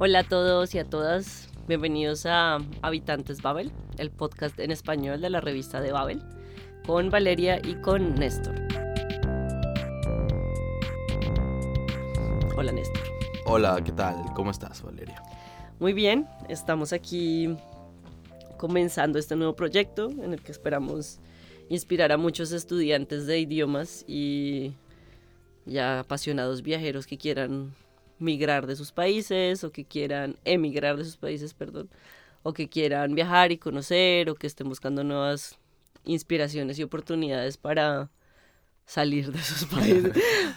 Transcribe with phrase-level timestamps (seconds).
[0.00, 5.28] Hola a todos y a todas, bienvenidos a Habitantes Babel, el podcast en español de
[5.28, 6.22] la revista de Babel,
[6.86, 8.54] con Valeria y con Néstor.
[12.56, 13.02] Hola Néstor.
[13.44, 14.14] Hola, ¿qué tal?
[14.36, 15.20] ¿Cómo estás, Valeria?
[15.80, 17.56] Muy bien, estamos aquí
[18.56, 21.18] comenzando este nuevo proyecto en el que esperamos
[21.70, 24.74] inspirar a muchos estudiantes de idiomas y
[25.66, 27.74] ya apasionados viajeros que quieran
[28.18, 31.88] migrar de sus países o que quieran emigrar de sus países, perdón,
[32.42, 35.58] o que quieran viajar y conocer o que estén buscando nuevas
[36.04, 38.10] inspiraciones y oportunidades para
[38.86, 40.12] salir de sus países,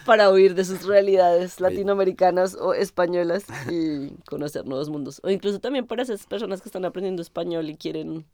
[0.06, 5.20] para huir de sus realidades latinoamericanas o españolas y conocer nuevos mundos.
[5.22, 8.24] O incluso también para esas personas que están aprendiendo español y quieren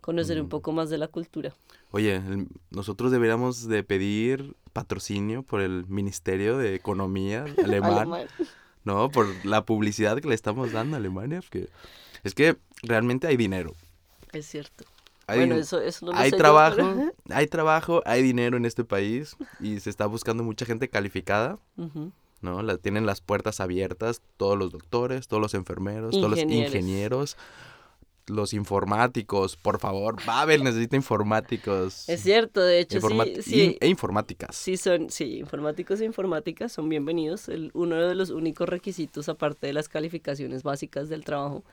[0.00, 0.50] conocer un Mm.
[0.50, 1.54] poco más de la cultura.
[1.90, 8.26] Oye, el- nosotros deberíamos de pedir patrocinio por el Ministerio de Economía alemán, Alemán.
[8.84, 9.10] ¿no?
[9.10, 11.68] Por la publicidad que le estamos dando a Alemania, porque
[12.24, 13.74] es que realmente hay dinero.
[14.32, 14.84] Es cierto.
[15.26, 18.56] Hay, bueno, eso, eso no lo hay sé yo, trabajo, pero- hay trabajo, hay dinero
[18.56, 21.58] en este país y se está buscando mucha gente calificada.
[22.42, 22.62] ¿no?
[22.62, 27.36] La, tienen las puertas abiertas todos los doctores, todos los enfermeros, todos los Ingenieros.
[28.30, 32.08] Los informáticos, por favor, Babel necesita informáticos.
[32.08, 34.56] Es cierto, de hecho, sí, sí, e informáticas.
[34.56, 37.48] sí son, sí, informáticos e informáticas son bienvenidos.
[37.48, 41.64] El, uno de los únicos requisitos, aparte de las calificaciones básicas del trabajo,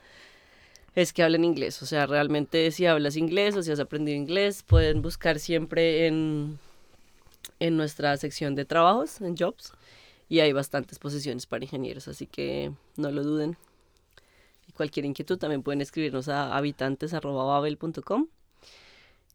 [0.94, 1.80] es que hablen inglés.
[1.82, 6.58] O sea, realmente si hablas inglés o si has aprendido inglés, pueden buscar siempre en,
[7.60, 9.72] en nuestra sección de trabajos, en jobs,
[10.28, 13.56] y hay bastantes posiciones para ingenieros, así que no lo duden.
[14.78, 18.28] Cualquier inquietud también pueden escribirnos a habitantes.babel.com.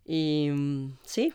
[0.05, 1.33] Y mm, sí,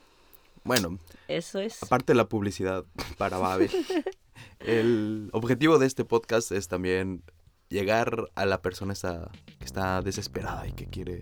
[0.65, 1.83] Bueno, eso es.
[1.83, 2.85] aparte de la publicidad
[3.19, 3.71] para Babel,
[4.61, 7.23] el objetivo de este podcast es también
[7.69, 11.19] llegar a la persona esa que está desesperada y que quiere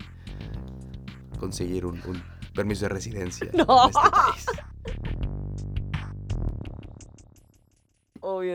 [1.39, 2.23] conseguir un, un
[2.55, 3.83] permiso de residencia No.
[3.83, 4.45] en este país.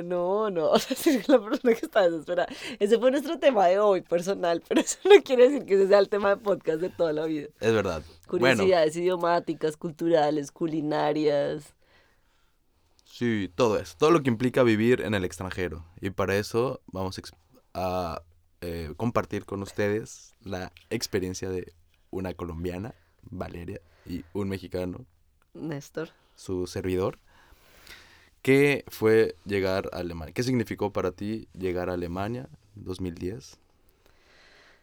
[0.03, 0.71] No, no.
[0.73, 2.49] O sea, sí, la persona que está desesperada.
[2.79, 5.99] Ese fue nuestro tema de hoy, personal, pero eso no quiere decir que ese sea
[5.99, 7.49] el tema de podcast de toda la vida.
[7.61, 8.03] Es verdad.
[8.29, 11.75] Bueno, Curiosidades idiomáticas, culturales, culinarias.
[13.05, 13.95] sí, todo eso.
[13.99, 15.85] Todo lo que implica vivir en el extranjero.
[16.01, 17.21] Y para eso vamos
[17.75, 18.23] a,
[18.61, 21.73] eh, compartir con ustedes la experiencia de
[22.11, 25.07] una colombiana, Valeria, y un mexicano,
[25.55, 26.11] Néstor.
[26.35, 27.19] su servidor.
[28.43, 30.35] ¿Qué fue llegar a Alemania?
[30.35, 33.59] ¿Qué significó para ti llegar a Alemania en 2010?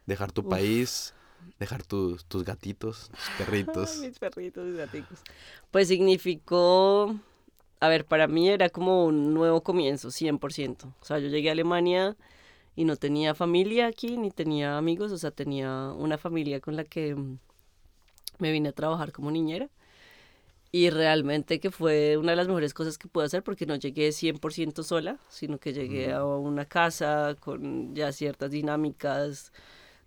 [0.06, 0.50] Dejar tu Uf.
[0.50, 1.14] país,
[1.59, 3.98] dejar tus, tus gatitos, tus perritos.
[4.02, 5.19] Mis perritos, mis gaticos.
[5.72, 7.16] Pues significó,
[7.81, 10.94] a ver, para mí era como un nuevo comienzo, 100%.
[11.02, 12.16] O sea, yo llegué a Alemania
[12.78, 16.86] y no tenía familia aquí, ni tenía amigos, o sea, tenía una familia con la
[16.86, 17.16] que
[18.38, 19.69] me vine a trabajar como niñera.
[20.72, 24.09] Y realmente que fue una de las mejores cosas que pude hacer porque no llegué
[24.09, 29.52] 100% sola, sino que llegué a una casa con ya ciertas dinámicas,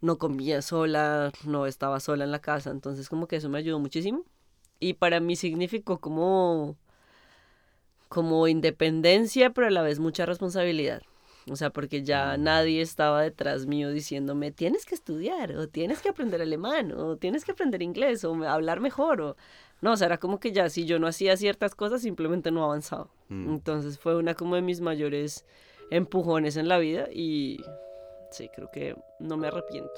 [0.01, 3.81] no comía sola, no estaba sola en la casa, entonces como que eso me ayudó
[3.81, 4.25] muchísimo.
[4.79, 6.77] Y para mí significó como,
[8.09, 11.03] como independencia, pero a la vez mucha responsabilidad.
[11.51, 16.09] O sea, porque ya nadie estaba detrás mío diciéndome, tienes que estudiar, o tienes que
[16.09, 19.37] aprender alemán, o tienes que aprender inglés, o hablar mejor, o...
[19.83, 22.65] No, o sea, era como que ya si yo no hacía ciertas cosas, simplemente no
[22.65, 23.09] avanzaba.
[23.29, 23.51] Mm.
[23.55, 25.45] Entonces fue una como de mis mayores
[25.91, 27.59] empujones en la vida y
[28.31, 29.91] sí, creo que no me arrepiento.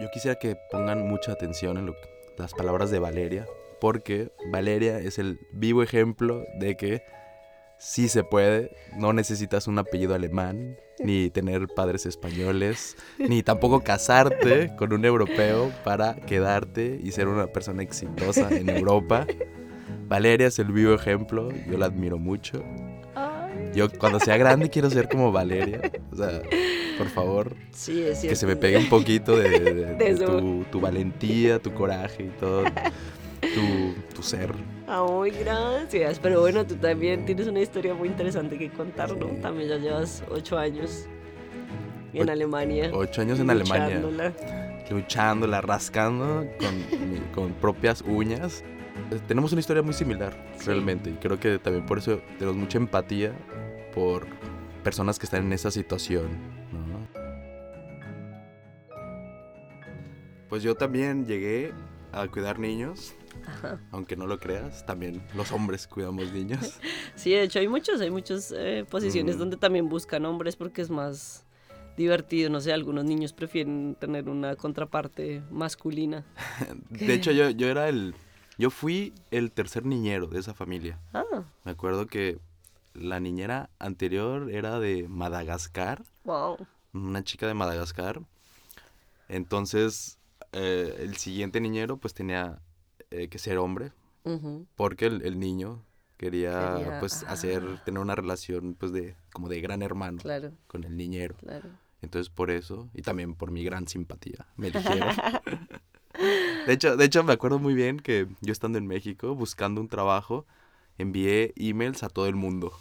[0.00, 3.46] Yo quisiera que pongan mucha atención en lo que- las palabras de Valeria,
[3.80, 7.02] porque Valeria es el vivo ejemplo de que
[7.78, 14.74] sí se puede, no necesitas un apellido alemán, ni tener padres españoles, ni tampoco casarte
[14.76, 19.26] con un europeo para quedarte y ser una persona exitosa en Europa.
[20.08, 22.62] Valeria es el vivo ejemplo, yo la admiro mucho.
[23.74, 25.80] Yo cuando sea grande quiero ser como Valeria.
[26.12, 26.42] O sea,
[26.96, 28.28] por favor, Sí, es cierto.
[28.30, 30.38] que se me pegue un poquito de, de- de- de eso.
[30.38, 32.64] tu, tu valentía, tu coraje y todo,
[33.40, 33.87] tu,
[34.18, 34.52] tu ser.
[34.88, 36.18] Ay, gracias.
[36.18, 39.26] Pero bueno, tú también tienes una historia muy interesante que contar, ¿no?
[39.40, 41.06] También ya llevas ocho años
[42.12, 42.90] en Alemania.
[42.92, 44.32] Ocho años en Alemania, luchándola.
[44.90, 46.44] luchándola, rascando
[47.34, 48.64] con, propias uñas.
[49.12, 50.66] Eh, Tenemos una historia muy similar, Sí.
[50.66, 53.32] realmente, y creo que también por eso tenemos mucha empatía
[53.94, 54.26] por
[54.82, 56.26] personas que están en esa situación,
[56.72, 57.06] ¿no?
[60.48, 61.72] Pues yo también llegué
[62.10, 63.14] a cuidar niños.
[63.92, 66.78] Aunque no lo creas, también los hombres cuidamos niños.
[67.16, 69.38] Sí, de hecho hay muchos, hay muchas eh, posiciones Mm.
[69.40, 71.44] donde también buscan hombres porque es más
[71.96, 72.48] divertido.
[72.50, 76.24] No sé, algunos niños prefieren tener una contraparte masculina.
[76.90, 78.14] De hecho, yo, yo era el...
[78.56, 80.98] Yo fui el tercer niñero de esa familia.
[81.12, 81.24] Ah,
[81.64, 82.38] Me acuerdo que
[82.94, 86.56] la niñera anterior era de Madagascar, wow.
[86.92, 88.20] una chica de Madagascar.
[89.28, 90.18] Entonces,
[90.52, 92.58] eh, el siguiente niñero pues tenía
[93.10, 93.92] eh, que ser hombre,
[94.24, 94.66] Ujú.
[94.76, 95.82] porque el, el niño
[96.16, 100.96] quería, pues hacer, tener una relación pues de, como de gran hermano Claro, con el
[100.96, 101.36] niñero.
[101.36, 101.68] claro.
[102.02, 105.12] Entonces por eso, y también por mi gran simpatía, me eligieron.
[106.66, 109.88] de, hecho, de hecho, me acuerdo muy bien que yo estando en México buscando un
[109.88, 110.46] trabajo,
[110.98, 112.72] envié emails a todo el mundo.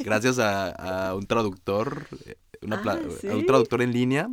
[0.00, 3.28] Gracias a, a un traductor, eh, una Ah, a ¿sí?
[3.28, 4.30] un traductor en línea,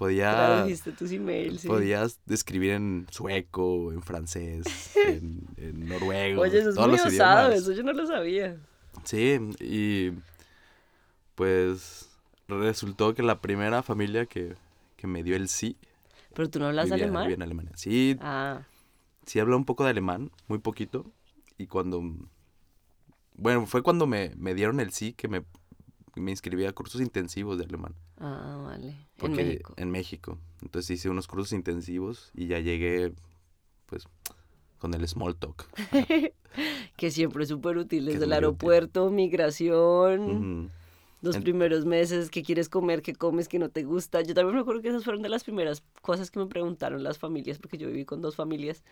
[0.00, 1.60] podía, Tradujiste tus emails.
[1.60, 1.68] sí.
[1.68, 4.64] podías escribir en sueco, en francés,
[5.06, 8.56] en, en noruego, Oye, eso es muy osado, eso yo no lo sabía.
[9.04, 10.12] Sí, y
[11.34, 12.08] pues
[12.48, 14.54] resultó que la primera familia que,
[14.96, 15.76] que me dio el sí
[16.34, 17.22] Pero tú no hablas vivía, alemán.
[17.24, 17.72] vivía en Alemania.
[17.76, 18.62] Sí, Ah,
[19.26, 21.06] sí hablo un poco de alemán, muy poquito.
[21.58, 22.02] Y cuando...
[23.34, 25.42] Bueno, fue cuando me, me dieron el sí que me,
[26.20, 27.94] me inscribí a cursos intensivos de alemán.
[28.18, 28.94] ah, vale.
[29.16, 29.74] Porque en México.
[29.76, 30.38] En México.
[30.62, 33.12] Entonces hice unos cursos intensivos y ya llegué,
[33.86, 34.04] pues,
[34.78, 35.66] con el small talk.
[36.96, 38.06] Que siempre es súper útil.
[38.06, 38.32] Desde el útil.
[38.32, 40.70] aeropuerto, migración, Ujú.
[41.22, 44.20] los En- primeros meses, qué quieres comer, qué comes, qué no te gusta.
[44.22, 47.18] Yo también me acuerdo que esas fueron de las primeras cosas que me preguntaron las
[47.18, 48.82] familias, porque yo viví con dos familias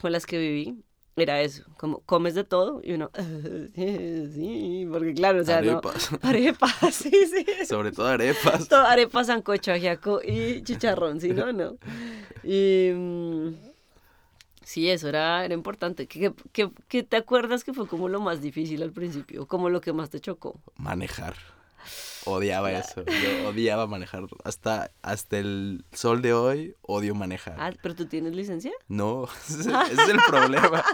[0.00, 0.82] con las que viví.
[1.14, 2.80] Era eso, como, ¿comes de todo?
[2.82, 3.10] Y uno,
[3.74, 5.72] sí, porque claro, o sea, no.
[5.72, 6.10] arepas.
[6.22, 7.66] Arepas, sí, sí.
[7.66, 8.66] Sobre todo arepas.
[8.68, 11.28] Todo arepa, sancocho, ajiaco y chicharrón, ¿sí?
[11.30, 11.52] ¿No?
[11.52, 11.76] No.
[12.42, 12.90] Y...
[12.94, 13.48] mm,
[14.64, 16.06] sí, eso era, era importante.
[16.06, 19.46] ¿Qué, qué, qué- qué te acuerdas que fue como lo más difícil al principio?
[19.46, 20.60] Como lo que más te chocó.
[20.76, 21.36] manejar.
[22.24, 23.04] Odiaba eso.
[23.04, 24.24] Yo odiaba manejar.
[24.44, 27.56] Hasta, hasta el sol de hoy odio manejar.
[27.58, 28.72] Ah, ¿pero tú tienes licencia?
[28.88, 29.60] No, ese
[29.92, 30.84] ese es el problema.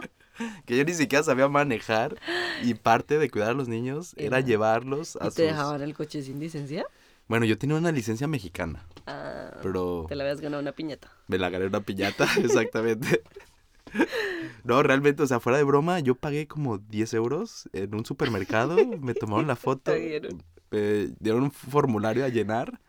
[0.67, 2.17] Que yo ni siquiera sabía manejar
[2.63, 4.47] y parte de cuidar a los niños era Era.
[4.47, 5.37] llevarlos a ¿Y te sus...
[5.45, 6.87] dejaban el coche sin licencia?
[7.27, 11.11] Bueno, yo tenía una licencia mexicana, Ah, pero te la habías ganado una piñata.
[11.27, 13.23] me la gané una piñata, exactamente.
[14.65, 18.77] No, realmente, o sea, fuera de broma, yo pagué como 10 euros en un supermercado,
[19.01, 19.93] me tomaron la foto,
[20.71, 21.45] Te dieron.
[21.45, 22.81] un formulario a llenar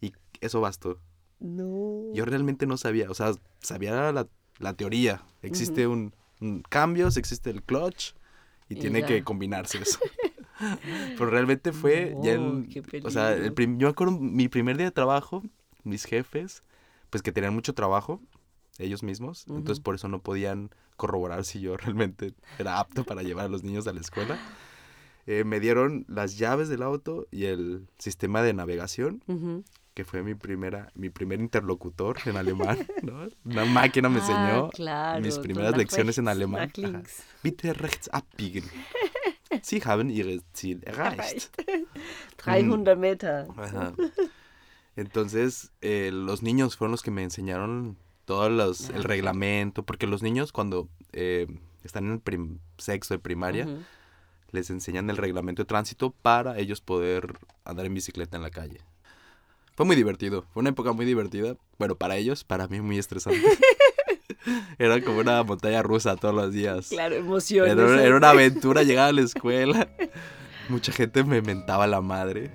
[0.00, 0.98] y eso bastó.
[1.40, 2.10] No.
[2.14, 4.26] Yo realmente no sabía, o sea, sabía la,
[4.58, 5.22] la teoría.
[5.42, 8.12] Existe un, un cambios, existe el clutch
[8.68, 9.06] y, Y tiene ya.
[9.06, 9.98] que combinarse eso.
[11.16, 14.48] Pero realmente fue ya No, el, qué o sea, el prim- yo me acuerdo mi
[14.48, 15.42] primer día de trabajo,
[15.82, 16.62] mis jefes,
[17.10, 18.20] pues que tenían mucho trabajo
[18.78, 19.82] ellos mismos, entonces Ujú.
[19.82, 23.86] por eso no podían corroborar si yo realmente era apto para llevar a los niños
[23.86, 24.40] a la escuela.
[25.26, 29.22] Eh, me dieron las llaves del auto y el sistema de navegación
[29.94, 33.28] que fue mi primera, mi primer interlocutor en alemán, ¿no?
[33.44, 36.70] Una máquina me enseñó Ah, claro, mis primeras lecciones en alemán.
[37.42, 38.64] Bitte rechts abbiegen.
[39.62, 41.48] Sie haben Ihr Ziel erreicht.
[42.36, 43.46] 300 Meter.
[43.56, 43.94] Ajá.
[44.96, 50.22] Entonces, eh, los niños fueron los que me enseñaron todo los, el reglamento, porque los
[50.22, 51.46] niños cuando eh,
[51.84, 53.68] están en el sexto de primaria.
[54.54, 57.34] Les enseñan el reglamento de tránsito para ellos poder
[57.64, 58.80] andar en bicicleta en la calle.
[59.76, 61.56] Fue muy divertido, fue una época muy divertida.
[61.78, 63.40] Bueno, para ellos, para mí muy estresante.
[64.78, 66.88] Era como una montaña rusa todos los días.
[66.90, 67.72] Claro, emociones.
[67.72, 69.88] Era, una- era una aventura llegar a la escuela.
[70.68, 72.50] Mucha gente me mentaba la madre,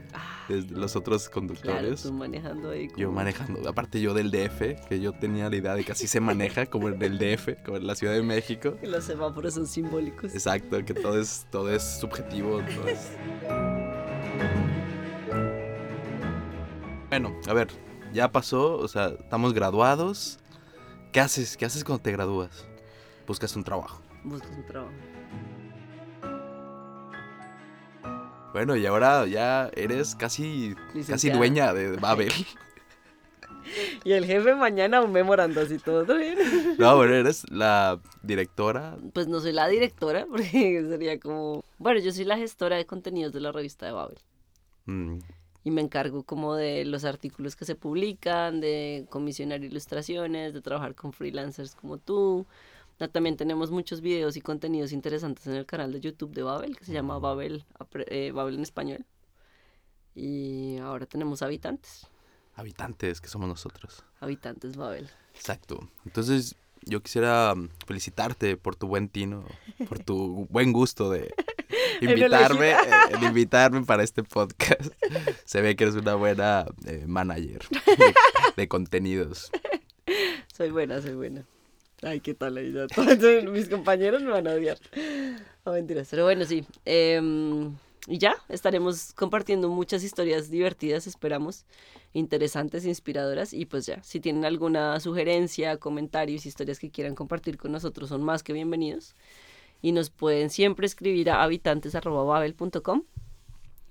[0.56, 2.04] desde los otros Claro, conductores.
[2.04, 2.88] tú manejando ahí.
[2.98, 6.20] Yo manejando, aparte yo del DF, que yo tenía la idea de que así se
[6.20, 8.76] maneja, como en el DF, como en la Ciudad de México.
[8.82, 10.34] Que los semáforos son simbólicos.
[10.34, 12.62] Exacto, que todo es, todo es subjetivo.
[12.76, 13.12] todo es-
[17.10, 17.68] Bueno, a ver,
[18.14, 20.40] ya pasó, o sea, estamos graduados.
[21.12, 21.58] ¿Qué haces?
[21.58, 22.68] ¿Qué haces cuando te gradúas?
[23.28, 24.02] Buscas un trabajo.
[24.24, 24.94] Buscas un trabajo.
[28.54, 30.76] Bueno, y ahora ya eres casi,
[31.08, 32.32] casi dueña de Babel.
[34.04, 36.38] Y el jefe mañana un memorando así todo ¿todo bien.
[36.80, 38.98] No, bueno, eres la directora.
[39.14, 41.64] Pues no soy la directora, porque sería como...
[41.78, 44.18] Bueno, yo soy la gestora de contenidos de la revista de Babel.
[44.86, 45.18] mm,
[45.66, 50.96] Y me encargo como de los artículos que se publican, de comisionar ilustraciones, de trabajar
[50.96, 52.48] con freelancers como tú.
[53.08, 56.84] También tenemos muchos videos y contenidos interesantes en el canal de YouTube de Babel, que
[56.84, 57.64] se llama Babel,
[58.08, 59.06] eh, Babel en español.
[60.16, 62.08] Y ahora tenemos habitantes.
[62.56, 64.04] habitantes que somos nosotros.
[64.20, 65.10] Habitantes Babel.
[65.34, 65.90] Exacto.
[66.06, 67.54] Entonces, yo quisiera
[67.88, 69.46] felicitarte por tu buen tino,
[69.88, 71.34] por tu buen gusto de
[72.02, 74.92] invitarme, eh, de invitarme para este podcast.
[75.46, 78.14] Se ve que eres una buena eh, manager de,
[78.58, 79.52] de contenidos.
[80.54, 81.46] Soy buena, soy buena.
[82.02, 82.74] Ay, qué tal ahí.
[83.52, 84.78] mis compañeros me van a odiar.
[85.66, 86.08] No, mentiras.
[86.10, 86.66] Pero bueno, sí.
[86.86, 87.76] em,
[88.08, 91.66] y ya, estaremos compartiendo muchas historias divertidas, esperamos,
[92.14, 93.54] interesantes, inspiradoras.
[93.54, 98.24] Y pues ya, si tienen alguna sugerencia, comentarios, historias que quieran compartir con nosotros, son
[98.24, 99.16] más que bienvenidos.
[99.82, 103.04] Y nos pueden siempre escribir a habitantes.babel.com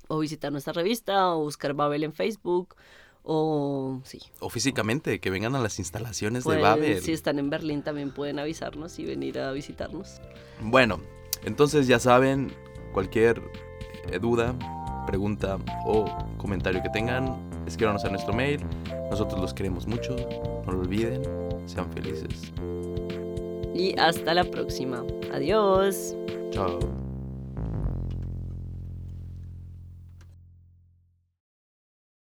[0.09, 2.75] o visitar nuestra revista o buscar Babel en Facebook
[3.31, 4.19] o sí.
[4.41, 7.03] O físicamente, que vengan a las instalaciones pueden- de Babel.
[7.03, 10.21] Si están en Berlín también pueden avisarnos y venir a visitarnos.
[10.63, 10.99] Bueno,
[11.45, 12.51] entonces ya saben,
[12.95, 13.43] cualquier
[14.11, 14.55] eh, duda,
[15.07, 16.07] pregunta o
[16.39, 18.61] comentario que tengan, escríbanos a nuestro mail.
[19.11, 20.17] Nosotros los queremos mucho,
[20.67, 21.23] no lo olviden,
[21.67, 22.53] sean felices.
[23.75, 25.05] Y hasta la próxima.
[25.33, 26.15] Adiós.
[26.51, 26.79] Chao.